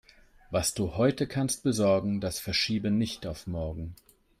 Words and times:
Was 0.49 0.73
du 0.73 0.95
heute 0.95 1.27
kannst 1.27 1.61
besorgen, 1.61 2.21
das 2.21 2.39
verschiebe 2.39 2.89
nicht 2.89 3.27
auf 3.27 3.45
morgen. 3.45 3.93